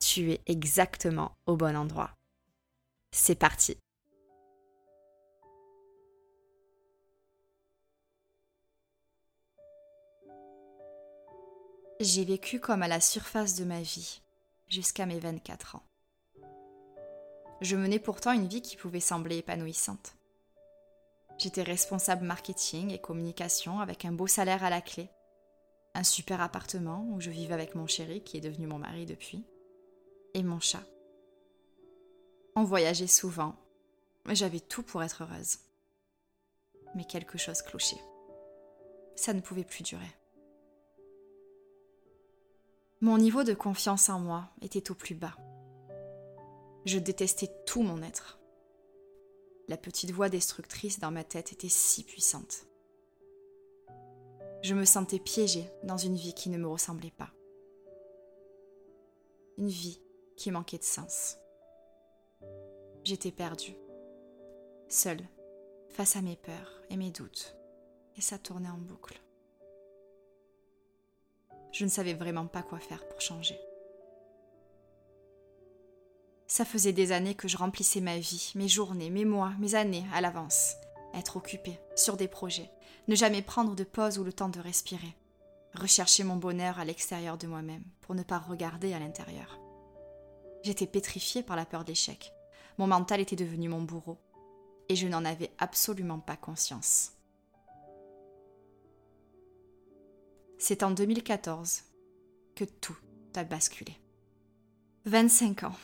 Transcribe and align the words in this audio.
tu 0.00 0.32
es 0.32 0.40
exactement 0.46 1.36
au 1.46 1.56
bon 1.56 1.76
endroit. 1.76 2.10
C'est 3.12 3.36
parti 3.36 3.76
J'ai 12.00 12.24
vécu 12.24 12.60
comme 12.60 12.82
à 12.82 12.88
la 12.88 12.98
surface 12.98 13.56
de 13.56 13.64
ma 13.64 13.82
vie, 13.82 14.22
jusqu'à 14.68 15.04
mes 15.04 15.18
24 15.18 15.76
ans. 15.76 15.82
Je 17.60 17.76
menais 17.76 17.98
pourtant 17.98 18.32
une 18.32 18.48
vie 18.48 18.62
qui 18.62 18.76
pouvait 18.76 19.00
sembler 19.00 19.36
épanouissante. 19.36 20.14
J'étais 21.36 21.62
responsable 21.62 22.24
marketing 22.24 22.90
et 22.90 22.98
communication 22.98 23.80
avec 23.80 24.06
un 24.06 24.12
beau 24.12 24.26
salaire 24.26 24.64
à 24.64 24.70
la 24.70 24.80
clé, 24.80 25.10
un 25.94 26.04
super 26.04 26.40
appartement 26.40 27.06
où 27.10 27.20
je 27.20 27.28
vivais 27.28 27.52
avec 27.52 27.74
mon 27.74 27.86
chéri 27.86 28.22
qui 28.22 28.38
est 28.38 28.40
devenu 28.40 28.66
mon 28.66 28.78
mari 28.78 29.04
depuis, 29.04 29.44
et 30.34 30.42
mon 30.42 30.60
chat. 30.60 30.84
On 32.56 32.64
voyageait 32.64 33.06
souvent. 33.06 33.56
J'avais 34.26 34.60
tout 34.60 34.82
pour 34.82 35.02
être 35.02 35.22
heureuse. 35.22 35.58
Mais 36.94 37.04
quelque 37.04 37.38
chose 37.38 37.62
clochait. 37.62 38.02
Ça 39.16 39.32
ne 39.32 39.40
pouvait 39.40 39.64
plus 39.64 39.82
durer. 39.82 40.16
Mon 43.00 43.16
niveau 43.16 43.44
de 43.44 43.54
confiance 43.54 44.08
en 44.10 44.20
moi 44.20 44.50
était 44.60 44.90
au 44.90 44.94
plus 44.94 45.14
bas. 45.14 45.36
Je 46.84 46.98
détestais 46.98 47.50
tout 47.66 47.82
mon 47.82 48.02
être. 48.02 48.38
La 49.68 49.76
petite 49.76 50.10
voix 50.10 50.28
destructrice 50.28 50.98
dans 50.98 51.10
ma 51.10 51.24
tête 51.24 51.52
était 51.52 51.68
si 51.68 52.04
puissante. 52.04 52.66
Je 54.62 54.74
me 54.74 54.84
sentais 54.84 55.18
piégée 55.18 55.64
dans 55.84 55.96
une 55.96 56.16
vie 56.16 56.34
qui 56.34 56.50
ne 56.50 56.58
me 56.58 56.68
ressemblait 56.68 57.12
pas. 57.16 57.30
Une 59.56 59.68
vie 59.68 60.00
qui 60.40 60.50
manquait 60.50 60.78
de 60.78 60.84
sens. 60.84 61.36
J'étais 63.04 63.30
perdue, 63.30 63.76
seule, 64.88 65.20
face 65.90 66.16
à 66.16 66.22
mes 66.22 66.36
peurs 66.36 66.80
et 66.88 66.96
mes 66.96 67.10
doutes, 67.10 67.54
et 68.16 68.22
ça 68.22 68.38
tournait 68.38 68.70
en 68.70 68.78
boucle. 68.78 69.20
Je 71.72 71.84
ne 71.84 71.90
savais 71.90 72.14
vraiment 72.14 72.46
pas 72.46 72.62
quoi 72.62 72.78
faire 72.78 73.06
pour 73.06 73.20
changer. 73.20 73.60
Ça 76.46 76.64
faisait 76.64 76.94
des 76.94 77.12
années 77.12 77.34
que 77.34 77.46
je 77.46 77.58
remplissais 77.58 78.00
ma 78.00 78.18
vie, 78.18 78.52
mes 78.54 78.66
journées, 78.66 79.10
mes 79.10 79.26
mois, 79.26 79.52
mes 79.58 79.74
années 79.74 80.06
à 80.14 80.22
l'avance. 80.22 80.74
Être 81.12 81.36
occupée, 81.36 81.78
sur 81.96 82.16
des 82.16 82.28
projets, 82.28 82.70
ne 83.08 83.14
jamais 83.14 83.42
prendre 83.42 83.74
de 83.74 83.84
pause 83.84 84.18
ou 84.18 84.24
le 84.24 84.32
temps 84.32 84.48
de 84.48 84.58
respirer. 84.58 85.14
Rechercher 85.74 86.24
mon 86.24 86.36
bonheur 86.36 86.78
à 86.78 86.86
l'extérieur 86.86 87.36
de 87.36 87.46
moi-même 87.46 87.84
pour 88.00 88.14
ne 88.14 88.22
pas 88.22 88.38
regarder 88.38 88.94
à 88.94 88.98
l'intérieur. 88.98 89.59
J'étais 90.62 90.86
pétrifiée 90.86 91.42
par 91.42 91.56
la 91.56 91.64
peur 91.64 91.84
d'échec. 91.84 92.32
Mon 92.78 92.86
mental 92.86 93.20
était 93.20 93.36
devenu 93.36 93.68
mon 93.68 93.82
bourreau. 93.82 94.18
Et 94.88 94.96
je 94.96 95.06
n'en 95.06 95.24
avais 95.24 95.50
absolument 95.58 96.18
pas 96.18 96.36
conscience. 96.36 97.12
C'est 100.58 100.82
en 100.82 100.90
2014 100.90 101.84
que 102.54 102.64
tout 102.64 102.96
a 103.34 103.44
basculé. 103.44 103.96
25 105.06 105.62
ans. 105.64 105.76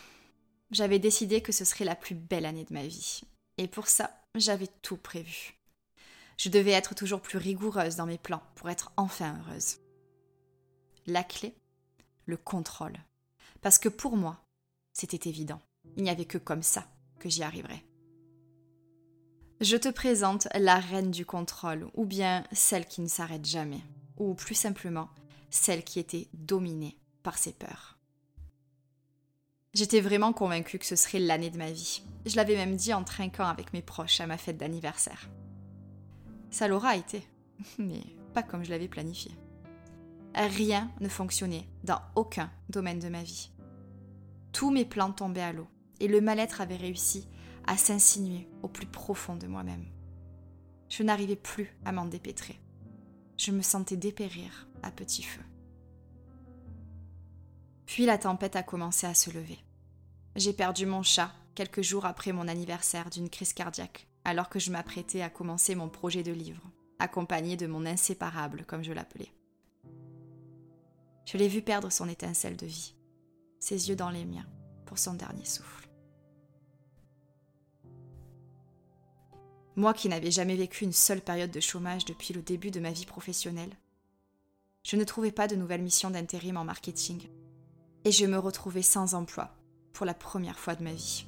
J'avais 0.70 0.98
décidé 0.98 1.40
que 1.40 1.52
ce 1.52 1.64
serait 1.64 1.84
la 1.84 1.94
plus 1.94 2.14
belle 2.14 2.44
année 2.44 2.64
de 2.64 2.74
ma 2.74 2.86
vie. 2.86 3.22
Et 3.56 3.68
pour 3.68 3.88
ça, 3.88 4.10
j'avais 4.34 4.68
tout 4.82 4.96
prévu. 4.96 5.54
Je 6.36 6.50
devais 6.50 6.72
être 6.72 6.94
toujours 6.94 7.22
plus 7.22 7.38
rigoureuse 7.38 7.96
dans 7.96 8.06
mes 8.06 8.18
plans 8.18 8.42
pour 8.56 8.68
être 8.68 8.92
enfin 8.96 9.38
heureuse. 9.40 9.78
La 11.06 11.24
clé 11.24 11.54
Le 12.26 12.36
contrôle. 12.36 12.98
Parce 13.62 13.78
que 13.78 13.88
pour 13.88 14.16
moi, 14.16 14.45
c'était 14.96 15.28
évident. 15.28 15.60
Il 15.98 16.04
n'y 16.04 16.10
avait 16.10 16.24
que 16.24 16.38
comme 16.38 16.62
ça 16.62 16.86
que 17.18 17.28
j'y 17.28 17.42
arriverais. 17.42 17.84
Je 19.60 19.76
te 19.76 19.90
présente 19.90 20.48
la 20.54 20.80
reine 20.80 21.10
du 21.10 21.26
contrôle, 21.26 21.90
ou 21.92 22.06
bien 22.06 22.44
celle 22.50 22.86
qui 22.86 23.02
ne 23.02 23.06
s'arrête 23.06 23.44
jamais, 23.44 23.82
ou 24.16 24.34
plus 24.34 24.54
simplement, 24.54 25.10
celle 25.50 25.84
qui 25.84 25.98
était 25.98 26.28
dominée 26.32 26.96
par 27.22 27.36
ses 27.36 27.52
peurs. 27.52 27.98
J'étais 29.74 30.00
vraiment 30.00 30.32
convaincue 30.32 30.78
que 30.78 30.86
ce 30.86 30.96
serait 30.96 31.18
l'année 31.18 31.50
de 31.50 31.58
ma 31.58 31.70
vie. 31.70 32.02
Je 32.24 32.36
l'avais 32.36 32.56
même 32.56 32.76
dit 32.76 32.94
en 32.94 33.04
trinquant 33.04 33.46
avec 33.46 33.74
mes 33.74 33.82
proches 33.82 34.20
à 34.20 34.26
ma 34.26 34.38
fête 34.38 34.56
d'anniversaire. 34.56 35.28
Ça 36.50 36.68
l'aura 36.68 36.96
été, 36.96 37.22
mais 37.78 38.00
pas 38.32 38.42
comme 38.42 38.64
je 38.64 38.70
l'avais 38.70 38.88
planifié. 38.88 39.30
Rien 40.34 40.90
ne 41.00 41.08
fonctionnait 41.10 41.68
dans 41.84 42.00
aucun 42.14 42.50
domaine 42.70 42.98
de 42.98 43.10
ma 43.10 43.22
vie. 43.22 43.50
Tous 44.56 44.70
mes 44.70 44.86
plans 44.86 45.12
tombaient 45.12 45.42
à 45.42 45.52
l'eau, 45.52 45.68
et 46.00 46.08
le 46.08 46.22
mal-être 46.22 46.62
avait 46.62 46.78
réussi 46.78 47.28
à 47.66 47.76
s'insinuer 47.76 48.48
au 48.62 48.68
plus 48.68 48.86
profond 48.86 49.36
de 49.36 49.46
moi-même. 49.46 49.84
Je 50.88 51.02
n'arrivais 51.02 51.36
plus 51.36 51.76
à 51.84 51.92
m'en 51.92 52.06
dépêtrer. 52.06 52.58
Je 53.36 53.50
me 53.50 53.60
sentais 53.60 53.98
dépérir 53.98 54.66
à 54.82 54.90
petit 54.90 55.22
feu. 55.22 55.42
Puis 57.84 58.06
la 58.06 58.16
tempête 58.16 58.56
a 58.56 58.62
commencé 58.62 59.06
à 59.06 59.12
se 59.12 59.28
lever. 59.28 59.58
J'ai 60.36 60.54
perdu 60.54 60.86
mon 60.86 61.02
chat 61.02 61.34
quelques 61.54 61.82
jours 61.82 62.06
après 62.06 62.32
mon 62.32 62.48
anniversaire 62.48 63.10
d'une 63.10 63.28
crise 63.28 63.52
cardiaque, 63.52 64.08
alors 64.24 64.48
que 64.48 64.58
je 64.58 64.72
m'apprêtais 64.72 65.20
à 65.20 65.28
commencer 65.28 65.74
mon 65.74 65.90
projet 65.90 66.22
de 66.22 66.32
livre, 66.32 66.62
accompagné 66.98 67.58
de 67.58 67.66
mon 67.66 67.84
inséparable, 67.84 68.64
comme 68.64 68.82
je 68.82 68.94
l'appelais. 68.94 69.34
Je 71.26 71.36
l'ai 71.36 71.48
vu 71.48 71.60
perdre 71.60 71.92
son 71.92 72.08
étincelle 72.08 72.56
de 72.56 72.64
vie 72.64 72.96
ses 73.58 73.88
yeux 73.88 73.96
dans 73.96 74.10
les 74.10 74.24
miens, 74.24 74.46
pour 74.84 74.98
son 74.98 75.14
dernier 75.14 75.44
souffle. 75.44 75.88
Moi 79.76 79.92
qui 79.92 80.08
n'avais 80.08 80.30
jamais 80.30 80.56
vécu 80.56 80.84
une 80.84 80.92
seule 80.92 81.20
période 81.20 81.50
de 81.50 81.60
chômage 81.60 82.06
depuis 82.06 82.32
le 82.32 82.40
début 82.40 82.70
de 82.70 82.80
ma 82.80 82.92
vie 82.92 83.04
professionnelle, 83.04 83.76
je 84.82 84.96
ne 84.96 85.04
trouvais 85.04 85.32
pas 85.32 85.48
de 85.48 85.56
nouvelle 85.56 85.82
mission 85.82 86.10
d'intérim 86.10 86.56
en 86.56 86.64
marketing, 86.64 87.28
et 88.04 88.12
je 88.12 88.24
me 88.24 88.38
retrouvais 88.38 88.82
sans 88.82 89.14
emploi 89.14 89.54
pour 89.92 90.06
la 90.06 90.14
première 90.14 90.58
fois 90.58 90.76
de 90.76 90.84
ma 90.84 90.92
vie. 90.92 91.26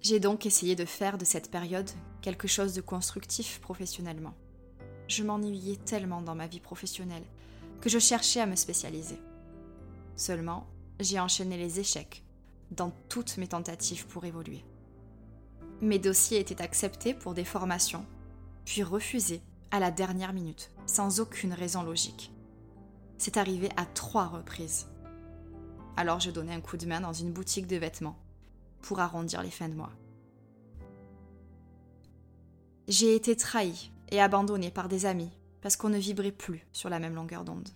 J'ai 0.00 0.18
donc 0.18 0.46
essayé 0.46 0.74
de 0.74 0.84
faire 0.84 1.18
de 1.18 1.24
cette 1.24 1.50
période 1.50 1.90
quelque 2.22 2.48
chose 2.48 2.72
de 2.72 2.80
constructif 2.80 3.60
professionnellement. 3.60 4.34
Je 5.08 5.22
m'ennuyais 5.22 5.76
tellement 5.76 6.22
dans 6.22 6.34
ma 6.34 6.46
vie 6.46 6.60
professionnelle 6.60 7.24
que 7.80 7.88
je 7.88 7.98
cherchais 7.98 8.40
à 8.40 8.46
me 8.46 8.56
spécialiser. 8.56 9.18
Seulement, 10.16 10.66
j'ai 11.00 11.18
enchaîné 11.18 11.56
les 11.56 11.80
échecs, 11.80 12.24
dans 12.70 12.92
toutes 13.08 13.36
mes 13.38 13.48
tentatives 13.48 14.06
pour 14.06 14.24
évoluer. 14.24 14.64
Mes 15.80 15.98
dossiers 15.98 16.38
étaient 16.38 16.62
acceptés 16.62 17.14
pour 17.14 17.34
des 17.34 17.44
formations, 17.44 18.06
puis 18.64 18.82
refusés 18.82 19.42
à 19.70 19.80
la 19.80 19.90
dernière 19.90 20.32
minute, 20.32 20.70
sans 20.86 21.20
aucune 21.20 21.52
raison 21.52 21.82
logique. 21.82 22.32
C'est 23.18 23.36
arrivé 23.36 23.68
à 23.76 23.86
trois 23.86 24.26
reprises. 24.26 24.88
Alors 25.96 26.20
je 26.20 26.30
donnais 26.30 26.54
un 26.54 26.60
coup 26.60 26.76
de 26.76 26.86
main 26.86 27.00
dans 27.00 27.12
une 27.12 27.32
boutique 27.32 27.66
de 27.66 27.76
vêtements 27.76 28.18
pour 28.80 29.00
arrondir 29.00 29.42
les 29.42 29.50
fins 29.50 29.68
de 29.68 29.74
mois. 29.74 29.92
J'ai 32.88 33.14
été 33.14 33.36
trahi 33.36 33.92
et 34.10 34.20
abandonné 34.20 34.70
par 34.70 34.88
des 34.88 35.06
amis 35.06 35.30
parce 35.60 35.76
qu'on 35.76 35.88
ne 35.88 35.98
vibrait 35.98 36.32
plus 36.32 36.66
sur 36.72 36.88
la 36.90 36.98
même 36.98 37.14
longueur 37.14 37.44
d'onde. 37.44 37.68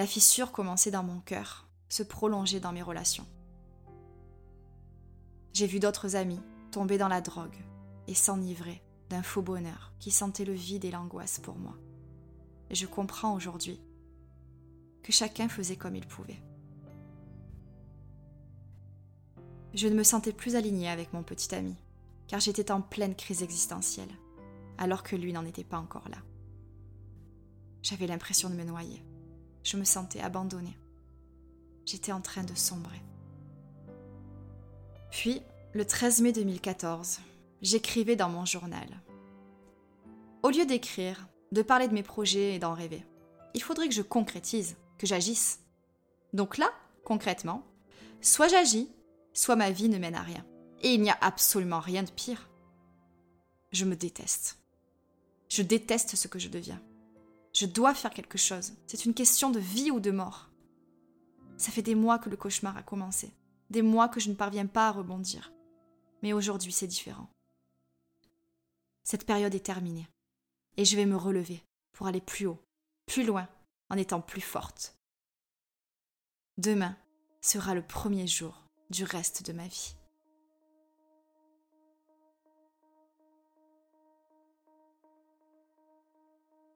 La 0.00 0.06
fissure 0.06 0.50
commençait 0.50 0.90
dans 0.90 1.02
mon 1.02 1.20
cœur, 1.20 1.68
se 1.90 2.02
prolongeait 2.02 2.58
dans 2.58 2.72
mes 2.72 2.80
relations. 2.80 3.26
J'ai 5.52 5.66
vu 5.66 5.78
d'autres 5.78 6.16
amis 6.16 6.40
tomber 6.72 6.96
dans 6.96 7.06
la 7.06 7.20
drogue 7.20 7.58
et 8.06 8.14
s'enivrer 8.14 8.82
d'un 9.10 9.22
faux 9.22 9.42
bonheur 9.42 9.92
qui 9.98 10.10
sentait 10.10 10.46
le 10.46 10.54
vide 10.54 10.86
et 10.86 10.90
l'angoisse 10.90 11.38
pour 11.38 11.58
moi. 11.58 11.76
Et 12.70 12.74
je 12.74 12.86
comprends 12.86 13.34
aujourd'hui 13.34 13.78
que 15.02 15.12
chacun 15.12 15.50
faisait 15.50 15.76
comme 15.76 15.96
il 15.96 16.06
pouvait. 16.06 16.42
Je 19.74 19.86
ne 19.86 19.96
me 19.96 20.02
sentais 20.02 20.32
plus 20.32 20.56
alignée 20.56 20.88
avec 20.88 21.12
mon 21.12 21.22
petit 21.22 21.54
ami, 21.54 21.76
car 22.26 22.40
j'étais 22.40 22.70
en 22.70 22.80
pleine 22.80 23.14
crise 23.14 23.42
existentielle, 23.42 24.16
alors 24.78 25.02
que 25.02 25.14
lui 25.14 25.34
n'en 25.34 25.44
était 25.44 25.62
pas 25.62 25.78
encore 25.78 26.08
là. 26.08 26.22
J'avais 27.82 28.06
l'impression 28.06 28.48
de 28.48 28.54
me 28.54 28.64
noyer. 28.64 29.04
Je 29.62 29.76
me 29.76 29.84
sentais 29.84 30.20
abandonnée. 30.20 30.76
J'étais 31.84 32.12
en 32.12 32.20
train 32.20 32.44
de 32.44 32.54
sombrer. 32.54 33.02
Puis, 35.10 35.42
le 35.72 35.84
13 35.84 36.22
mai 36.22 36.32
2014, 36.32 37.20
j'écrivais 37.62 38.16
dans 38.16 38.28
mon 38.28 38.44
journal. 38.44 38.88
Au 40.42 40.50
lieu 40.50 40.64
d'écrire, 40.66 41.28
de 41.52 41.62
parler 41.62 41.88
de 41.88 41.94
mes 41.94 42.02
projets 42.02 42.54
et 42.54 42.58
d'en 42.58 42.74
rêver, 42.74 43.04
il 43.54 43.62
faudrait 43.62 43.88
que 43.88 43.94
je 43.94 44.02
concrétise, 44.02 44.76
que 44.98 45.06
j'agisse. 45.06 45.60
Donc 46.32 46.58
là, 46.58 46.70
concrètement, 47.04 47.66
soit 48.20 48.48
j'agis, 48.48 48.88
soit 49.32 49.56
ma 49.56 49.70
vie 49.70 49.88
ne 49.88 49.98
mène 49.98 50.14
à 50.14 50.22
rien. 50.22 50.44
Et 50.82 50.94
il 50.94 51.02
n'y 51.02 51.10
a 51.10 51.18
absolument 51.20 51.80
rien 51.80 52.02
de 52.02 52.10
pire. 52.10 52.48
Je 53.72 53.84
me 53.84 53.96
déteste. 53.96 54.58
Je 55.48 55.62
déteste 55.62 56.16
ce 56.16 56.28
que 56.28 56.38
je 56.38 56.48
deviens. 56.48 56.80
Je 57.52 57.66
dois 57.66 57.94
faire 57.94 58.12
quelque 58.12 58.38
chose. 58.38 58.74
C'est 58.86 59.04
une 59.04 59.14
question 59.14 59.50
de 59.50 59.58
vie 59.58 59.90
ou 59.90 60.00
de 60.00 60.10
mort. 60.10 60.50
Ça 61.56 61.72
fait 61.72 61.82
des 61.82 61.94
mois 61.94 62.18
que 62.18 62.30
le 62.30 62.36
cauchemar 62.36 62.76
a 62.76 62.82
commencé. 62.82 63.32
Des 63.70 63.82
mois 63.82 64.08
que 64.08 64.20
je 64.20 64.30
ne 64.30 64.34
parviens 64.34 64.66
pas 64.66 64.88
à 64.88 64.92
rebondir. 64.92 65.52
Mais 66.22 66.32
aujourd'hui, 66.32 66.72
c'est 66.72 66.86
différent. 66.86 67.30
Cette 69.04 69.26
période 69.26 69.54
est 69.54 69.64
terminée. 69.64 70.08
Et 70.76 70.84
je 70.84 70.96
vais 70.96 71.06
me 71.06 71.16
relever 71.16 71.62
pour 71.92 72.06
aller 72.06 72.20
plus 72.20 72.46
haut, 72.46 72.62
plus 73.06 73.24
loin, 73.24 73.48
en 73.90 73.96
étant 73.96 74.20
plus 74.20 74.40
forte. 74.40 74.96
Demain 76.58 76.96
sera 77.40 77.74
le 77.74 77.82
premier 77.82 78.26
jour 78.26 78.66
du 78.90 79.04
reste 79.04 79.44
de 79.44 79.52
ma 79.52 79.66
vie. 79.66 79.94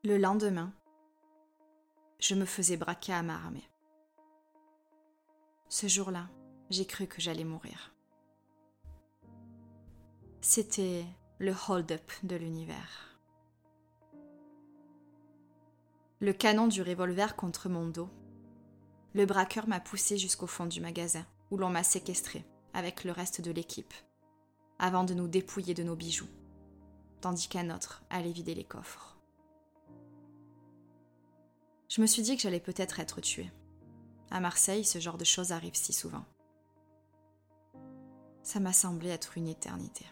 Le 0.07 0.19
lendemain, 0.19 0.71
je 2.19 2.35
me 2.35 2.45
faisais 2.45 2.77
braquer 2.77 3.15
à 3.15 3.23
ma 3.23 3.37
armée. 3.37 3.67
Ce 5.71 5.87
jour-là, 5.87 6.29
j'ai 6.69 6.85
cru 6.85 7.07
que 7.07 7.23
j'allais 7.23 7.43
mourir. 7.43 7.95
C'était 10.43 11.07
le 11.39 11.55
hold-up 11.71 12.13
de 12.23 12.37
l'univers. 12.37 13.19
Le 16.21 16.35
canon 16.35 16.67
du 16.67 16.83
revolver 16.83 17.35
contre 17.35 17.71
mon 17.71 17.89
dos. 17.89 18.11
Le 19.15 19.25
braqueur 19.25 19.67
m'a 19.69 19.81
poussé 19.81 20.19
jusqu'au 20.19 20.47
fond 20.47 20.67
du 20.67 20.83
magasin, 20.83 21.25
où 21.51 21.57
l'on 21.57 21.71
m'a 21.71 21.83
séquestré, 21.83 22.45
avec 22.75 23.05
le 23.05 23.13
reste 23.13 23.41
de 23.41 23.53
l'équipe, 23.53 23.95
avant 24.79 25.05
de 25.05 25.15
nous 25.15 25.29
dépouiller 25.29 25.73
de 25.73 25.83
nos 25.83 25.97
bijoux, 25.97 26.29
tandis 27.23 27.49
qu'un 27.49 27.75
autre 27.75 28.05
allait 28.11 28.33
vider 28.33 28.55
les 28.55 28.65
coffres. 28.65 29.14
Je 31.89 32.01
me 32.01 32.07
suis 32.07 32.23
dit 32.23 32.37
que 32.37 32.43
j'allais 32.43 32.61
peut-être 32.61 33.01
être 33.01 33.21
tuée. 33.21 33.51
À 34.31 34.41
Marseille, 34.41 34.85
ce 34.85 34.99
genre 34.99 35.19
de 35.19 35.25
choses 35.25 35.53
arrive 35.53 35.75
si 35.77 35.93
souvent. 35.93 36.25
Ça 38.43 38.61
m'a 38.61 38.73
semblé 38.73 39.11
être 39.11 39.39
une 39.39 39.49
éternité. 39.49 40.05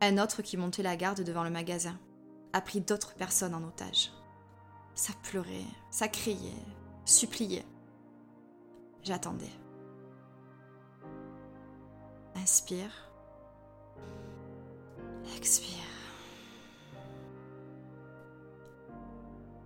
Un 0.00 0.18
autre 0.18 0.42
qui 0.42 0.56
montait 0.56 0.82
la 0.82 0.96
garde 0.96 1.22
devant 1.22 1.44
le 1.44 1.50
magasin 1.50 1.98
a 2.52 2.60
pris 2.60 2.80
d'autres 2.80 3.14
personnes 3.14 3.54
en 3.54 3.64
otage. 3.64 4.12
Ça 4.94 5.12
pleurait, 5.22 5.64
ça 5.90 6.08
criait, 6.08 6.52
suppliait. 7.04 7.64
J'attendais. 9.02 9.52
Inspire. 12.36 13.10
Expire. 15.36 15.97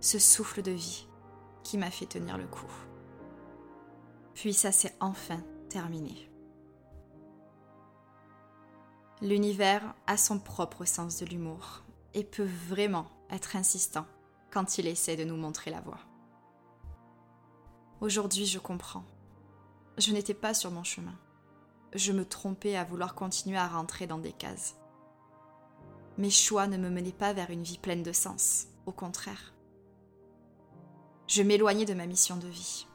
Ce 0.03 0.19
souffle 0.19 0.61
de 0.61 0.71
vie 0.71 1.07
qui 1.63 1.77
m'a 1.77 1.89
fait 1.89 2.05
tenir 2.05 2.37
le 2.37 2.45
coup. 2.45 2.69
Puis 4.33 4.53
ça 4.53 4.73
s'est 4.73 4.97
enfin 4.99 5.41
terminé. 5.69 6.29
L'univers 9.21 9.95
a 10.05 10.17
son 10.17 10.39
propre 10.39 10.83
sens 10.83 11.19
de 11.19 11.25
l'humour 11.25 11.83
et 12.13 12.25
peut 12.25 12.49
vraiment 12.67 13.05
être 13.29 13.55
insistant 13.55 14.05
quand 14.51 14.77
il 14.77 14.87
essaie 14.87 15.15
de 15.15 15.23
nous 15.23 15.37
montrer 15.37 15.71
la 15.71 15.79
voie. 15.79 16.01
Aujourd'hui, 18.01 18.45
je 18.45 18.59
comprends. 18.59 19.05
Je 19.97 20.11
n'étais 20.11 20.33
pas 20.33 20.53
sur 20.53 20.69
mon 20.69 20.83
chemin. 20.83 21.15
Je 21.93 22.11
me 22.11 22.25
trompais 22.25 22.75
à 22.75 22.83
vouloir 22.83 23.15
continuer 23.15 23.57
à 23.57 23.69
rentrer 23.69 24.05
dans 24.05 24.19
des 24.19 24.33
cases. 24.33 24.75
Mes 26.17 26.29
choix 26.29 26.67
ne 26.67 26.75
me 26.75 26.89
menaient 26.89 27.13
pas 27.13 27.31
vers 27.31 27.51
une 27.51 27.63
vie 27.63 27.77
pleine 27.77 28.03
de 28.03 28.11
sens, 28.11 28.67
au 28.85 28.91
contraire. 28.91 29.52
Je 31.27 31.41
m'éloignais 31.41 31.85
de 31.85 31.93
ma 31.93 32.05
mission 32.05 32.37
de 32.37 32.47
vie. 32.47 32.87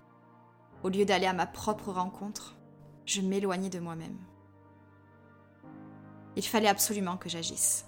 Au 0.82 0.88
lieu 0.88 1.04
d'aller 1.04 1.26
à 1.26 1.32
ma 1.32 1.46
propre 1.46 1.90
rencontre, 1.90 2.56
je 3.04 3.20
m'éloignais 3.20 3.70
de 3.70 3.80
moi-même. 3.80 4.18
Il 6.37 6.44
fallait 6.44 6.68
absolument 6.68 7.16
que 7.16 7.28
j'agisse. 7.28 7.87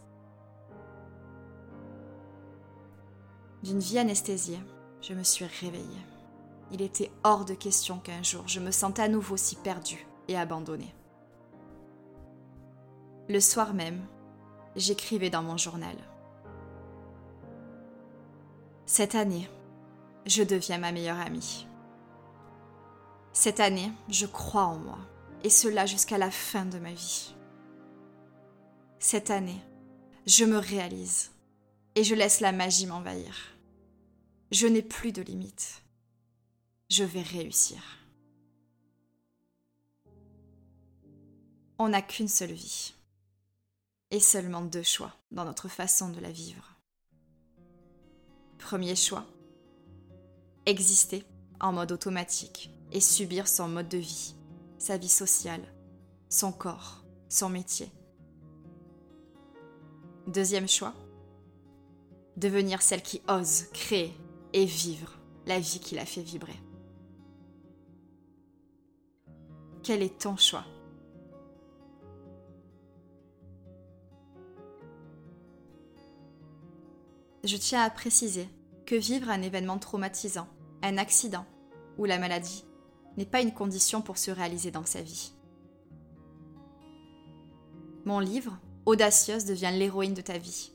D'une 3.63 3.79
vie 3.79 3.99
anesthésiée, 3.99 4.61
je 5.03 5.15
me 5.15 5.23
suis 5.23 5.45
réveillée. 5.45 6.07
Il 6.73 6.83
était 6.83 7.13
hors 7.25 7.45
de 7.45 7.55
question 7.55 7.99
qu'un 7.99 8.23
jour 8.23 8.45
je 8.47 8.61
me 8.61 8.71
sente 8.71 8.99
à 8.99 9.09
nouveau 9.09 9.37
si 9.37 9.57
perdue 9.57 10.07
et 10.29 10.37
abandonnée. 10.37 10.95
Le 13.29 13.41
soir 13.41 13.75
même, 13.75 14.01
j'écrivais 14.75 15.31
dans 15.31 15.43
mon 15.43 15.57
journal. 15.57 15.97
Cette 18.87 19.15
année, 19.15 19.49
je 20.27 20.43
deviens 20.43 20.79
ma 20.79 20.93
meilleure 20.93 21.21
amie. 21.21 21.67
Cette 23.33 23.61
année, 23.61 23.93
je 24.09 24.27
crois 24.27 24.65
en 24.65 24.79
moi, 24.79 24.99
et 25.45 25.51
cela 25.51 25.87
jusqu'à 25.87 26.19
la 26.19 26.31
fin 26.31 26.65
de 26.65 26.79
ma 26.79 26.93
vie. 26.93 27.35
Cette 28.99 29.31
année, 29.31 29.63
je 30.27 30.45
me 30.45 30.59
réalise 30.59 31.31
et 31.95 32.05
je 32.05 32.15
laisse 32.15 32.41
la 32.41 32.53
magie 32.53 32.87
m'envahir. 32.87 33.35
Je 34.51 34.67
n'ai 34.67 34.83
plus 34.83 35.13
de 35.13 35.23
limites. 35.23 35.83
Je 36.91 37.05
vais 37.05 37.23
réussir. 37.23 37.81
On 41.79 41.89
n'a 41.89 42.03
qu'une 42.03 42.29
seule 42.29 42.53
vie 42.53 42.95
et 44.11 44.21
seulement 44.21 44.61
deux 44.61 44.83
choix 44.83 45.15
dans 45.31 45.45
notre 45.45 45.69
façon 45.69 46.11
de 46.11 46.21
la 46.21 46.31
vivre. 46.31 46.77
Premier 48.59 48.97
choix, 48.97 49.27
exister 50.71 51.25
en 51.61 51.73
mode 51.73 51.93
automatique 51.93 52.71
et 52.93 53.01
subir 53.01 53.49
son 53.49 53.69
mode 53.69 53.89
de 53.89 53.99
vie, 53.99 54.35
sa 54.79 54.97
vie 54.97 55.09
sociale, 55.09 55.63
son 56.29 56.53
corps, 56.53 57.05
son 57.29 57.49
métier. 57.49 57.91
Deuxième 60.27 60.69
choix, 60.69 60.95
devenir 62.37 62.83
celle 62.83 63.03
qui 63.03 63.21
ose 63.29 63.65
créer 63.73 64.15
et 64.53 64.65
vivre 64.65 65.19
la 65.47 65.59
vie 65.59 65.81
qui 65.81 65.97
la 65.97 66.07
fait 66.07 66.23
vibrer. 66.23 66.59
Quel 69.83 70.03
est 70.03 70.21
ton 70.21 70.37
choix? 70.37 70.65
Je 77.43 77.57
tiens 77.57 77.83
à 77.83 77.91
préciser 77.91 78.49
que 78.87 78.95
vivre 78.95 79.31
un 79.31 79.41
événement 79.41 79.79
traumatisant, 79.79 80.47
un 80.83 80.99
accident 80.99 81.47
ou 81.99 82.05
la 82.05 82.19
maladie 82.19 82.65
n'est 83.17 83.27
pas 83.27 83.41
une 83.41 83.55
condition 83.55 84.03
pour 84.03 84.19
se 84.19 84.31
réaliser 84.31 84.71
dans 84.71 84.85
sa 84.85 85.03
vie. 85.03 85.33
Mon 88.05 88.19
livre, 88.19 88.59
Audacieuse, 88.87 89.45
devient 89.45 89.73
l'héroïne 89.73 90.15
de 90.15 90.23
ta 90.23 90.39
vie, 90.39 90.73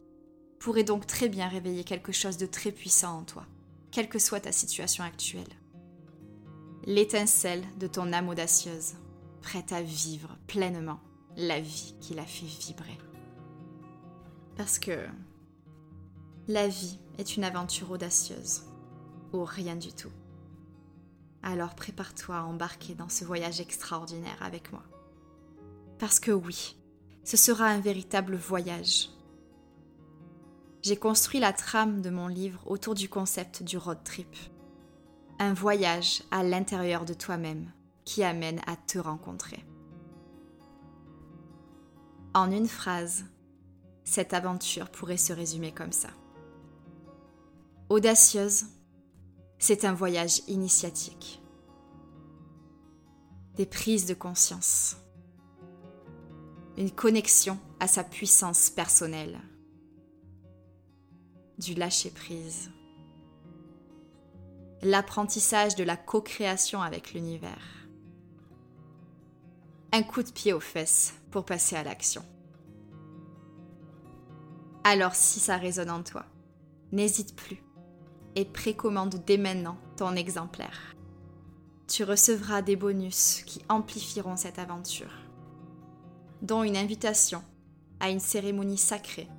pourrait 0.59 0.83
donc 0.83 1.07
très 1.07 1.27
bien 1.27 1.47
réveiller 1.47 1.83
quelque 1.83 2.11
chose 2.11 2.37
de 2.37 2.45
très 2.45 2.71
puissant 2.71 3.19
en 3.19 3.23
toi, 3.23 3.45
quelle 3.91 4.09
que 4.09 4.19
soit 4.19 4.41
ta 4.41 4.51
situation 4.51 5.03
actuelle. 5.03 5.43
L'étincelle 6.85 7.63
de 7.79 7.87
ton 7.87 8.13
âme 8.13 8.29
audacieuse, 8.29 8.93
prête 9.41 9.71
à 9.71 9.81
vivre 9.81 10.37
pleinement 10.47 10.99
la 11.35 11.59
vie 11.59 11.95
qui 11.99 12.13
la 12.13 12.25
fait 12.25 12.45
vibrer. 12.45 12.97
Parce 14.55 14.79
que 14.79 15.05
la 16.47 16.67
vie 16.67 16.99
est 17.17 17.37
une 17.37 17.43
aventure 17.43 17.91
audacieuse, 17.91 18.63
rien 19.43 19.75
du 19.75 19.93
tout. 19.93 20.11
Alors 21.43 21.75
prépare-toi 21.75 22.37
à 22.37 22.43
embarquer 22.43 22.95
dans 22.95 23.09
ce 23.09 23.25
voyage 23.25 23.59
extraordinaire 23.59 24.41
avec 24.41 24.71
moi. 24.71 24.83
Parce 25.99 26.19
que 26.19 26.31
oui, 26.31 26.75
ce 27.23 27.37
sera 27.37 27.65
un 27.65 27.79
véritable 27.79 28.35
voyage. 28.35 29.09
J'ai 30.81 30.97
construit 30.97 31.39
la 31.39 31.53
trame 31.53 32.01
de 32.01 32.09
mon 32.09 32.27
livre 32.27 32.61
autour 32.65 32.93
du 32.93 33.09
concept 33.09 33.63
du 33.63 33.77
road 33.77 33.99
trip. 34.03 34.35
Un 35.39 35.53
voyage 35.53 36.23
à 36.31 36.43
l'intérieur 36.43 37.05
de 37.05 37.13
toi-même 37.13 37.71
qui 38.05 38.23
amène 38.23 38.61
à 38.67 38.75
te 38.75 38.99
rencontrer. 38.99 39.65
En 42.33 42.51
une 42.51 42.67
phrase, 42.67 43.25
cette 44.03 44.33
aventure 44.33 44.89
pourrait 44.89 45.17
se 45.17 45.33
résumer 45.33 45.71
comme 45.71 45.91
ça. 45.91 46.09
Audacieuse, 47.89 48.65
c'est 49.57 49.85
un 49.85 49.93
voyage 49.93 50.41
initiatique. 50.47 51.41
Des 53.55 53.65
prises 53.65 54.05
de 54.05 54.13
conscience. 54.13 54.97
Une 56.77 56.91
connexion 56.91 57.57
à 57.79 57.87
sa 57.87 58.03
puissance 58.03 58.69
personnelle. 58.69 59.39
Du 61.57 61.73
lâcher-prise. 61.73 62.69
L'apprentissage 64.81 65.75
de 65.75 65.83
la 65.83 65.95
co-création 65.95 66.81
avec 66.81 67.13
l'univers. 67.13 67.87
Un 69.93 70.03
coup 70.03 70.21
de 70.21 70.31
pied 70.31 70.51
aux 70.51 70.59
fesses 70.59 71.13
pour 71.31 71.45
passer 71.45 71.77
à 71.77 71.83
l'action. 71.83 72.25
Alors 74.83 75.15
si 75.15 75.39
ça 75.39 75.57
résonne 75.57 75.89
en 75.89 76.03
toi, 76.03 76.25
n'hésite 76.91 77.35
plus 77.35 77.64
et 78.35 78.45
précommande 78.45 79.23
dès 79.25 79.37
maintenant 79.37 79.77
ton 79.97 80.15
exemplaire. 80.15 80.95
Tu 81.87 82.03
recevras 82.03 82.61
des 82.61 82.75
bonus 82.75 83.43
qui 83.45 83.61
amplifieront 83.69 84.35
cette 84.35 84.59
aventure, 84.59 85.13
dont 86.41 86.63
une 86.63 86.77
invitation 86.77 87.43
à 87.99 88.09
une 88.09 88.19
cérémonie 88.19 88.77
sacrée, 88.77 89.29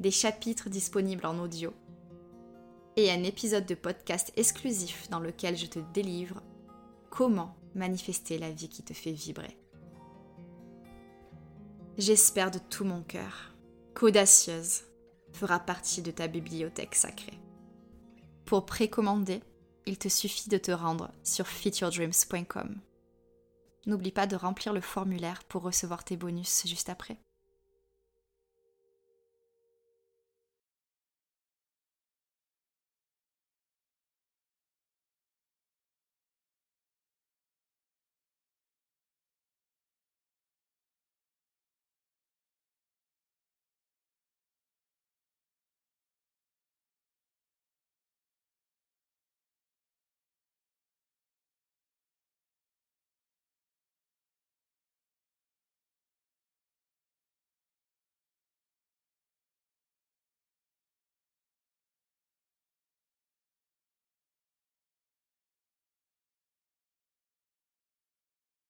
des 0.00 0.10
chapitres 0.10 0.68
disponibles 0.68 1.26
en 1.26 1.38
audio 1.38 1.72
et 2.96 3.10
un 3.10 3.22
épisode 3.22 3.66
de 3.66 3.74
podcast 3.74 4.32
exclusif 4.36 5.08
dans 5.10 5.20
lequel 5.20 5.56
je 5.56 5.66
te 5.66 5.78
délivre 5.92 6.42
comment 7.10 7.56
manifester 7.74 8.38
la 8.38 8.50
vie 8.50 8.68
qui 8.68 8.82
te 8.82 8.92
fait 8.92 9.12
vibrer. 9.12 9.58
J'espère 11.96 12.50
de 12.50 12.58
tout 12.58 12.84
mon 12.84 13.02
cœur 13.02 13.54
qu'Audacieuse 13.94 14.82
fera 15.32 15.60
partie 15.60 16.02
de 16.02 16.10
ta 16.10 16.26
bibliothèque 16.26 16.94
sacrée. 16.94 17.38
Pour 18.44 18.66
précommander, 18.66 19.42
il 19.86 19.98
te 19.98 20.08
suffit 20.08 20.50
de 20.50 20.58
te 20.58 20.70
rendre 20.70 21.10
sur 21.22 21.46
fityourdreams.com. 21.46 22.78
N'oublie 23.86 24.12
pas 24.12 24.26
de 24.26 24.36
remplir 24.36 24.72
le 24.72 24.80
formulaire 24.80 25.44
pour 25.44 25.62
recevoir 25.62 26.04
tes 26.04 26.16
bonus 26.16 26.66
juste 26.66 26.88
après. 26.88 27.18